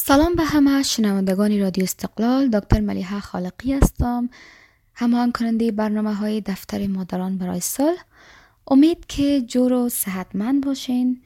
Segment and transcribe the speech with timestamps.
[0.00, 0.82] سلام به همه.
[0.82, 4.30] شنوندگان رادیو استقلال دکتر ملیحه خالقی هستم.
[4.94, 7.96] همان کننده برنامه های دفتر مادران برای سال
[8.66, 11.22] امید که جور و صحتمند باشین.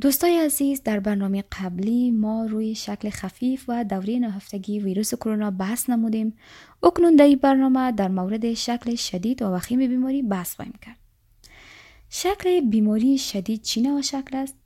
[0.00, 5.90] دوستای عزیز در برنامه قبلی ما روی شکل خفیف و دوره نهفتگی ویروس کرونا بحث
[5.90, 6.36] نمودیم.
[6.82, 10.98] اکنون در برنامه در مورد شکل شدید و وخیم بیماری بحث خواهیم کرد.
[12.10, 14.63] شکل بیماری شدید چی و شکل است؟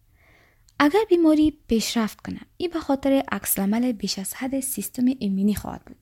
[0.78, 3.58] اگر بیماری پیشرفت کنه این به خاطر عکس
[3.98, 5.96] بیش از حد سیستم ایمنی خواهد بود.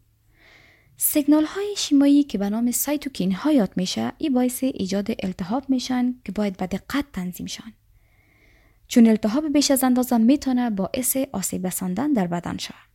[0.97, 6.15] سیگنال های شیمایی که به نام سایتوکین ها یاد میشه این باعث ایجاد التهاب میشن
[6.25, 7.73] که باید به دقت تنظیم شن.
[8.89, 12.87] چون التهاب بیش از اندازه می‌تونه باعث آسیب رساندن در بدن شود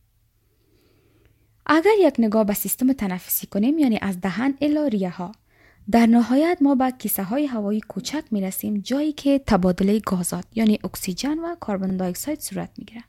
[1.66, 5.32] اگر یک نگاه به سیستم تنفسی کنیم یعنی از دهن الی ریه ها
[5.90, 10.78] در نهایت ما به کیسه های هوایی کوچک می رسیم جایی که تبادله گازات یعنی
[10.84, 13.04] اکسیژن و کربن دی صورت می گیره.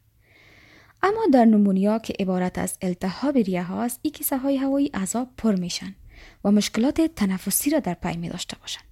[1.04, 5.56] اما در نمونیا که عبارت از التهاب ریه هاست این کیسه های هوایی عذاب پر
[5.56, 5.95] میشن
[6.44, 8.84] و مشکلات تنفسی را در پی می داشته باشند.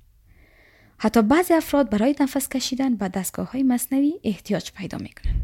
[0.97, 5.43] حتی بعضی افراد برای نفس کشیدن به دستگاه های مصنوی احتیاج پیدا می کنند.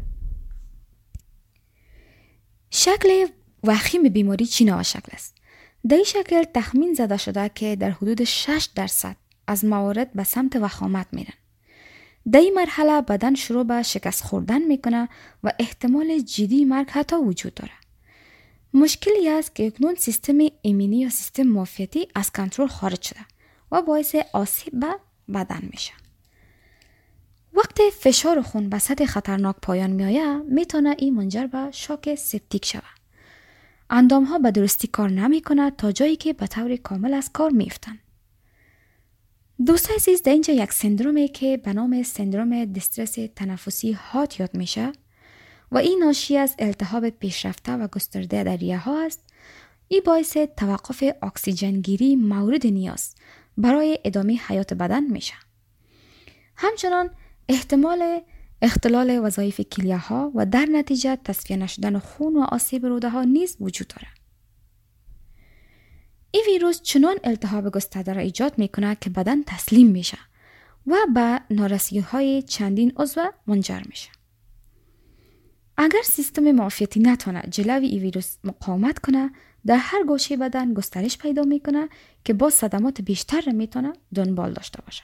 [2.70, 3.26] شکل
[3.64, 5.37] وخیم بیماری چی نوع شکل است؟
[5.88, 10.56] در این شکل تخمین زده شده که در حدود 6 درصد از موارد به سمت
[10.56, 11.34] وخامت میرن.
[12.32, 15.08] در این مرحله بدن شروع به شکست خوردن می‌کنه
[15.44, 17.72] و احتمال جدی مرگ حتی وجود داره.
[18.74, 23.20] مشکلی است که اکنون سیستم ایمنی یا سیستم معافیتی از کنترل خارج شده
[23.72, 24.94] و باعث آسیب به
[25.34, 25.92] بدن میشه.
[27.52, 32.97] وقتی فشار خون به سطح خطرناک پایان میآید می‌تونه این منجر به شاک سپتیک شود.
[33.90, 37.50] اندام ها به درستی کار نمی کند تا جایی که به طور کامل از کار
[37.50, 37.98] میفتن.
[39.66, 44.92] دوست عزیز در اینجا یک سندرومه که به نام سندروم دسترس تنفسی هات یاد میشه
[45.72, 49.24] و این ناشی از التهاب پیشرفته و گسترده در ریه ها است
[49.88, 53.14] این باعث توقف اکسیژن گیری مورد نیاز
[53.56, 55.34] برای ادامه حیات بدن میشه
[56.56, 57.10] همچنان
[57.48, 58.20] احتمال
[58.62, 63.56] اختلال وظایف کلیه ها و در نتیجه تصفیه نشدن خون و آسیب روده ها نیز
[63.60, 64.18] وجود دارد.
[66.30, 70.18] این ویروس چنان التهاب گسترده را ایجاد می کند که بدن تسلیم میشه
[70.86, 74.08] و به نارسی های چندین عضو منجر میشه.
[75.76, 79.30] اگر سیستم معافیتی نتونه جلوی این ویروس مقاومت کنه
[79.66, 81.88] در هر گوشه بدن گسترش پیدا می‌کنه
[82.24, 85.02] که با صدمات بیشتر را می‌تونه دنبال داشته باشه.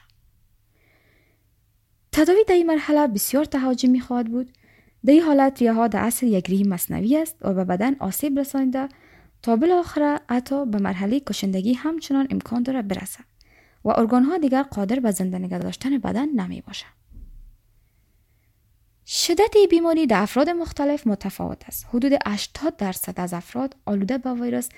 [2.15, 4.53] تداوی در این مرحله بسیار تهاجمی خواهد بود
[5.05, 8.39] در این حالت ریه ها در اصل یک ریه مصنوی است و به بدن آسیب
[8.39, 8.89] رسانده
[9.43, 13.25] تا بالاخره حتی به مرحله کشندگی همچنان امکان داره برسد
[13.85, 16.87] و ارگان ها دیگر قادر به زنده نگه داشتن بدن نمی باشد.
[19.07, 21.87] شدت بیماری در افراد مختلف متفاوت است.
[21.89, 24.69] حدود 80 درصد از افراد آلوده به ویروس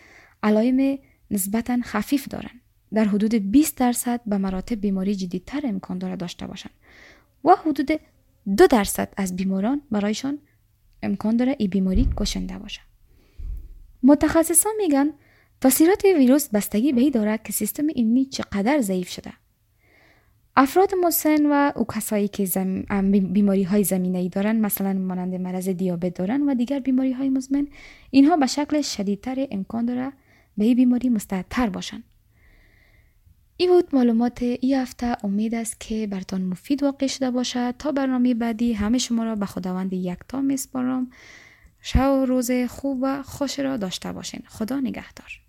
[0.42, 0.98] علائم
[1.30, 2.60] نسبتا خفیف دارند.
[2.92, 6.72] در حدود 20 درصد به مراتب بیماری جدیدتر امکان داره داشته باشند
[7.44, 7.90] و حدود
[8.56, 10.38] دو درصد از بیماران برایشان
[11.02, 12.80] امکان داره این بیماری کشنده باشه.
[14.02, 15.10] متخصصان میگن
[15.60, 19.32] تاثیرات ویروس بستگی به داره که سیستم ایمنی چقدر ضعیف شده.
[20.56, 22.82] افراد مسن و او کسایی که زم...
[23.10, 27.68] بیماری های زمینه ای دارن مثلا مانند مرض دیابت دارن و دیگر بیماری های مزمن
[28.10, 30.12] اینها به شکل شدیدتر امکان داره
[30.58, 32.02] به بیماری مستعدتر باشن.
[33.56, 37.74] ای بود معلومات ای هفته امید است که برتان مفید واقع شده باشد.
[37.78, 41.10] تا برنامه بعدی همه شما را به خداوند یکتا میسپارم.
[41.80, 44.42] شب و روز خوب و خوش را داشته باشین.
[44.46, 45.45] خدا نگهدار.